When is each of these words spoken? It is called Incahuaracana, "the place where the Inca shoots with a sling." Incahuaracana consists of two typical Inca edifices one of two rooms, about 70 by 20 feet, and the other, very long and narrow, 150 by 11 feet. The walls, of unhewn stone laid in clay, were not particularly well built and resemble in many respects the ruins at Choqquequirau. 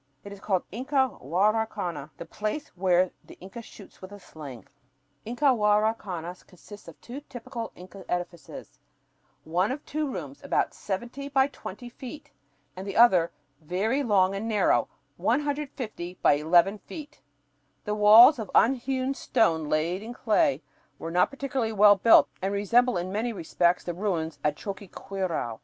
It 0.23 0.33
is 0.33 0.39
called 0.39 0.63
Incahuaracana, 0.73 2.09
"the 2.17 2.25
place 2.25 2.69
where 2.69 3.11
the 3.23 3.35
Inca 3.39 3.61
shoots 3.61 4.01
with 4.01 4.11
a 4.11 4.19
sling." 4.19 4.65
Incahuaracana 5.27 6.47
consists 6.47 6.87
of 6.87 6.99
two 7.01 7.21
typical 7.29 7.71
Inca 7.75 8.03
edifices 8.09 8.79
one 9.43 9.71
of 9.71 9.85
two 9.85 10.11
rooms, 10.11 10.43
about 10.43 10.73
70 10.73 11.29
by 11.29 11.45
20 11.45 11.87
feet, 11.87 12.31
and 12.75 12.87
the 12.87 12.97
other, 12.97 13.31
very 13.61 14.01
long 14.01 14.33
and 14.33 14.47
narrow, 14.47 14.87
150 15.17 16.17
by 16.23 16.33
11 16.33 16.79
feet. 16.79 17.21
The 17.85 17.93
walls, 17.93 18.39
of 18.39 18.49
unhewn 18.55 19.13
stone 19.13 19.69
laid 19.69 20.01
in 20.01 20.15
clay, 20.15 20.63
were 20.97 21.11
not 21.11 21.29
particularly 21.29 21.73
well 21.73 21.95
built 21.95 22.27
and 22.41 22.51
resemble 22.51 22.97
in 22.97 23.11
many 23.11 23.33
respects 23.33 23.83
the 23.83 23.93
ruins 23.93 24.39
at 24.43 24.55
Choqquequirau. 24.57 25.59